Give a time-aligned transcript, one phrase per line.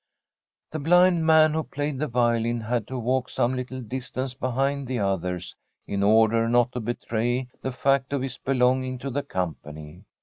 [0.71, 4.97] The blind man, who played the violin, had to walk some little distance behind the
[4.97, 10.05] others in or der not to betray the fact of his belonging to the company.